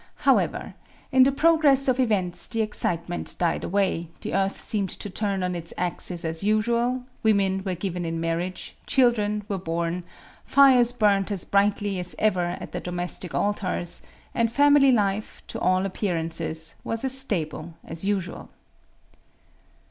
[0.25, 0.73] However,
[1.11, 5.53] in the progress of events the excitement died away, the earth seemed to turn on
[5.53, 10.03] its axis as usual, women were given in marriage, children were born,
[10.43, 14.01] fires burned as brightly as ever at the domestic altars,
[14.33, 18.49] and family life, to all appearances, was as stable as usual.